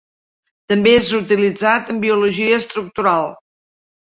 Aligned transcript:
També 0.71 0.93
és 0.99 1.09
utilitzat 1.19 1.91
en 1.95 1.99
biologia 2.07 2.59
estructural. 2.63 3.31